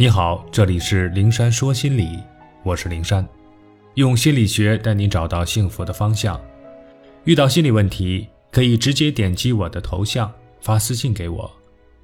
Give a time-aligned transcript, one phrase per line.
[0.00, 2.20] 你好，这里是灵山说心理，
[2.62, 3.28] 我是灵山，
[3.94, 6.40] 用心理学带你找到幸福的方向。
[7.24, 11.50] 遇到心理问题，可以直接点击我的头像发私信给我，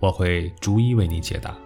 [0.00, 1.56] 我会逐一为你解答。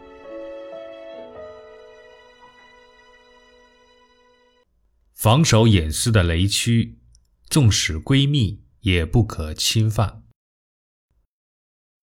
[5.15, 6.99] 防守隐私的雷区，
[7.49, 10.25] 纵使闺蜜也不可侵犯。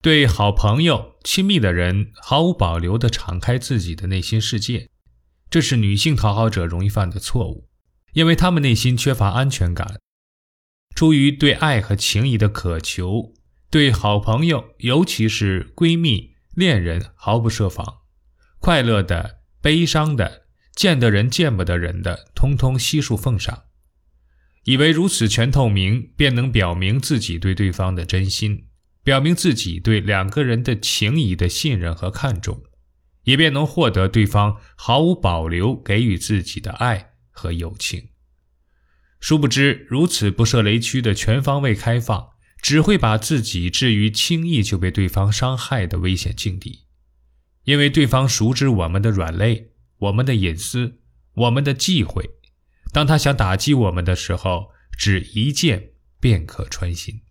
[0.06, 4.88] 对好朋友、亲密的人毫无保留地敞开自己的内心世界，
[5.50, 7.68] 这是女性讨好者容易犯的错误，
[8.14, 10.00] 因为她们内心缺乏安全感。
[10.95, 13.34] 出于对爱和情谊的渴求，
[13.72, 18.02] 对好朋友，尤其是闺蜜、恋人毫不设防，
[18.59, 20.44] 快乐的、悲伤的、
[20.76, 23.64] 见得人见不得人的，通通悉数奉上，
[24.66, 28.67] 以为如此全透明，便能表明自己对对方的真心。
[29.05, 32.64] 表明自己对两个人的情谊的信任和看重，
[33.26, 38.09] 以便能获得对方毫无保留给予自己的爱和友情。
[39.20, 46.86] 殊不知，如此不设雷区的全方位开放，只会把自己置于轻易就被对方伤害的危险境地。
[47.66, 51.00] 因为对方熟知我们的软肋、我们的隐私、
[51.36, 52.28] 我们的忌讳，
[52.92, 57.22] 当他想打击我们的时候，只一剑便可穿心。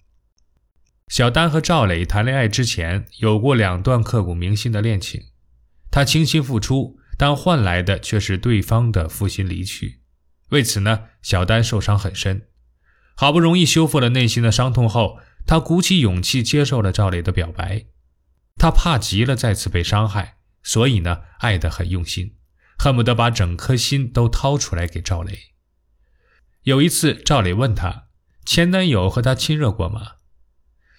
[1.09, 5.23] 小丹和赵磊谈恋爱之前有过两段刻骨铭心的恋情，
[5.91, 10.01] 他倾心付出，但换来的却是对方的负心离去。
[10.49, 12.49] 为此呢，小丹受伤很深。
[13.17, 17.85] 好不容易修复了内心的伤痛后，他鼓起勇气接受了赵磊的表白。
[18.57, 22.35] 他怕极了再次被伤害，所以呢，爱得很用心，
[22.79, 25.39] 恨不得把整颗心都掏出来给赵磊。
[26.63, 28.07] 有一次，赵磊问他
[28.47, 30.13] ：“前男友和他亲热过吗？”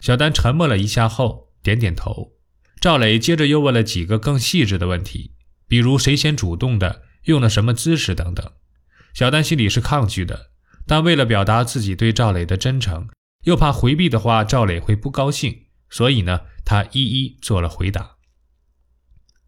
[0.05, 2.33] 小丹沉默了一下后点点头。
[2.79, 5.31] 赵磊接着又问了几个更细致的问题，
[5.67, 8.51] 比如谁先主动的，用了什么姿势等等。
[9.15, 10.51] 小丹心里是抗拒的，
[10.85, 13.07] 但为了表达自己对赵磊的真诚，
[13.45, 18.17] 又怕回避的话赵磊会不高兴，所以呢，他一一做了回答。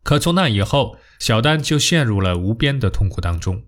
[0.01, 3.65] 可从那以后，小丹就陷入了无边的痛苦当中。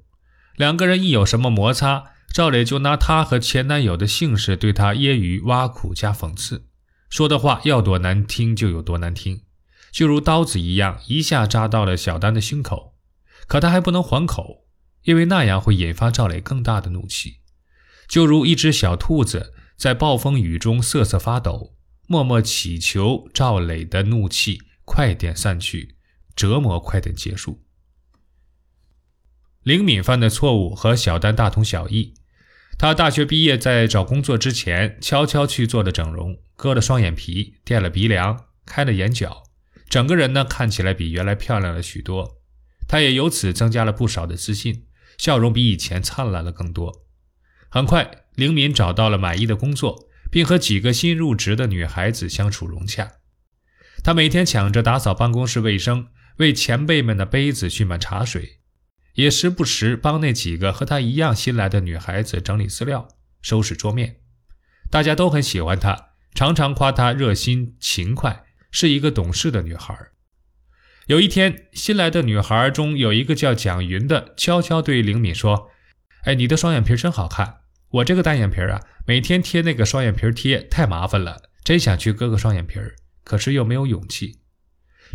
[0.55, 6.65] 两个人一有什么摩擦，赵磊就拿她和前男友的姓氏对她揶揄、挖苦加讽刺。
[7.09, 9.41] 说的话要多难听就有多难听，
[9.91, 12.95] 就如刀子一样，一下扎到了小丹的胸口。
[13.47, 14.67] 可他还不能还口，
[15.03, 17.37] 因为那样会引发赵磊更大的怒气。
[18.07, 21.75] 就如一只小兔子在暴风雨中瑟瑟发抖，
[22.05, 25.95] 默默祈求赵磊的怒气快点散去，
[26.35, 27.63] 折磨快点结束。
[29.63, 32.13] 林敏犯的错误和小丹大同小异。
[32.79, 39.43] 他大学毕业，在找工作之前，悄悄去做了整容，割了双眼皮，垫了鼻梁，开了眼角，
[39.89, 42.37] 整个人呢看起来比原来漂亮了许多。
[42.87, 44.85] 他也由此增加了不少的自信，
[45.17, 47.03] 笑容比以前灿烂了更多。
[47.67, 53.11] 很快，灵敏找到了满意的工作，并和几个新入职的女孩子相处融洽。
[54.01, 56.07] 他每天抢着打扫办公室卫生，
[56.37, 58.58] 为前辈们的杯子蓄满茶水。
[59.19, 63.09] 也时不时帮那几个和她一样新来的女孩子整理资料、
[63.41, 64.21] 收拾桌面，
[64.89, 69.93] 大家都很喜欢她，常常夸她热心勤快，是一个懂事的女孩。
[71.07, 75.69] 有一天，新来的女孩中有一个叫蒋云的，悄悄对灵敏说
[76.23, 77.57] ：“哎，你的双眼皮真好看，
[77.89, 82.79] 我这个单眼皮啊，每天贴那个双眼皮贴太麻烦了，真想去割个双眼皮，
[83.25, 84.38] 可是又没有勇气。”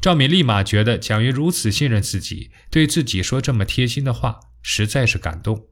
[0.00, 5.68] 赵敏立马觉得蒋云如此信任自己，对自己说这么贴心的话，实在是感动。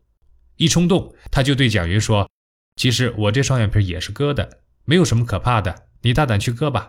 [0.56, 2.30] 一冲动，他就对蒋云说
[2.76, 6.88] ：“其实我这双眼皮也是割的，没有什么可怕的，你大胆去割吧。”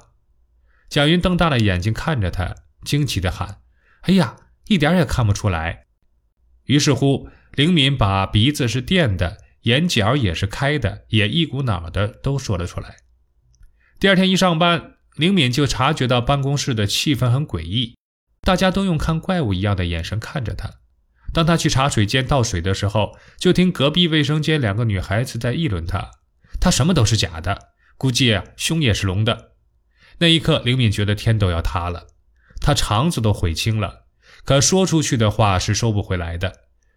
[0.87, 2.55] 蒋云瞪大了眼睛看着他，
[2.85, 3.59] 惊奇地喊
[4.03, 4.35] ：“哎呀，
[4.67, 5.85] 一点也看不出来！”
[6.65, 12.97] 于是乎，灵敏把鼻子是垫的，眼角也是开的，也一股脑的都说了出来。
[13.99, 14.91] 第二天一上班。
[15.15, 17.95] 灵敏就察觉到办公室的气氛很诡异，
[18.41, 20.71] 大家都用看怪物一样的眼神看着他。
[21.31, 26.11] 当他去茶水间倒水的时候，就听隔壁卫生间两个女孩子在议论他
[26.61, 29.53] ：“他什么都是假的，估计啊胸也是隆的。”
[30.19, 32.07] 那一刻，灵敏觉得天都要塌了，
[32.61, 34.05] 他肠子都悔青了。
[34.45, 36.53] 可说出去的话是收不回来的，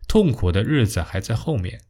[0.09, 1.81] 痛苦的日子还在后面。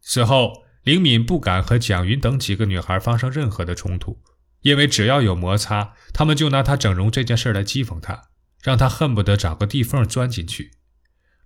[0.00, 4.20] 此后，灵敏不敢和蒋云等几个女孩发生任何的冲突。
[4.62, 8.30] 因为只要有摩擦，他们就拿他整容这件事来讥讽他，
[8.62, 10.72] 让他恨不得找个地缝钻进去。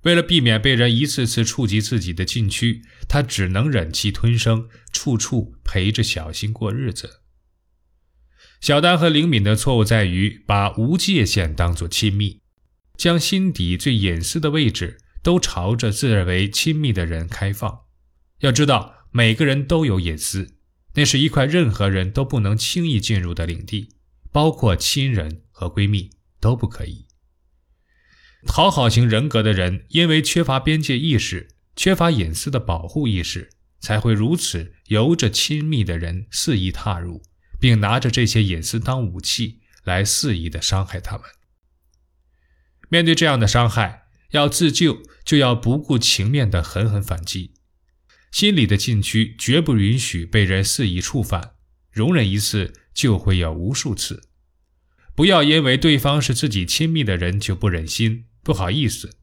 [0.03, 7.23] 为了避免被人一次次触及自己的禁区，他只能忍气吞声，处处陪着小新过日子。
[8.61, 12.41] 小丹和灵敏的错误在于把无界限当作亲密，
[12.97, 17.81] 将心底最隐私的位置都朝着自认为亲密的人开放。
[18.41, 20.56] 要知道，每个人都有隐私，
[20.97, 23.91] 那是一块任何人都不能轻易进入的领地，
[24.33, 26.11] 包括亲人和闺蜜
[26.41, 27.07] 都不可以。
[28.47, 33.51] 讨好型人格的人，因为缺乏边界意识，缺乏隐私的保护意识，
[33.81, 37.23] 才会如此由着亲密的人肆意踏入，
[37.61, 41.25] 并拿着这些隐私当武器来肆意的伤害他们。
[42.89, 47.53] 面对这样的伤害，要自救，就要不顾情面的狠狠反击。
[48.31, 51.53] 心理的禁区绝不允许被人肆意触犯，
[51.91, 54.23] 容忍一次就会有无数次。
[55.15, 59.17] 不要因为对方是自己亲密的人就不忍心、不好意思。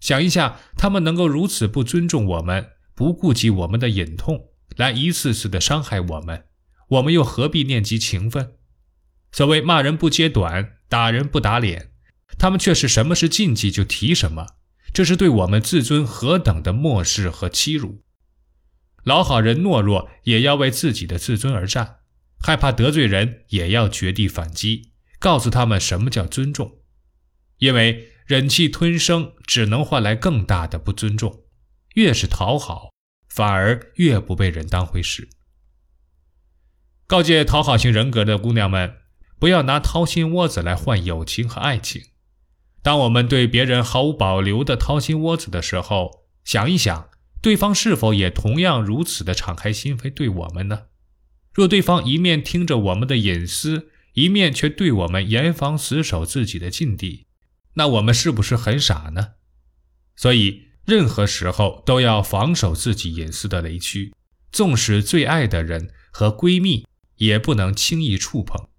[0.00, 6.44] 想一下，他们能够如此不尊重我们，不顾及我们的隐痛，来一次次的伤害我们，
[6.88, 8.54] 我们又何必念及情分？
[9.32, 11.90] 所谓骂人不揭短，打人不打脸，
[12.38, 14.46] 他们却是什么是禁忌就提什么，
[14.92, 18.03] 这是对我们自尊何等的漠视和欺辱！
[19.04, 22.00] 老好人懦弱，也要为自己的自尊而战；
[22.40, 24.92] 害怕得罪人，也要绝地反击。
[25.18, 26.78] 告诉他们什么叫尊重，
[27.58, 31.44] 因为忍气吞声只能换来更大的不尊重。
[31.94, 32.90] 越是讨好，
[33.28, 35.28] 反而越不被人当回事。
[37.06, 38.96] 告诫讨好型人格的姑娘们，
[39.38, 42.02] 不要拿掏心窝子来换友情和爱情。
[42.82, 47.08] 当我们对别人毫无保留的掏心窝子的时候，想一想。
[47.44, 50.84] 对方是否也同样如此的敞开心扉对我们呢？
[51.52, 57.26] 若对方一面听着我们的隐私，一面却对我们严防死守自己的禁地，
[57.74, 59.32] 那我们是不是很傻呢？
[60.16, 64.14] 所以，任何时候都要防守自己隐私的雷区，
[64.50, 66.86] 纵使最爱的人和闺蜜，
[67.16, 68.70] 也不能轻易触碰，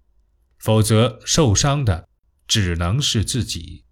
[0.58, 2.08] 否则受伤的
[2.48, 3.84] 只能是自己。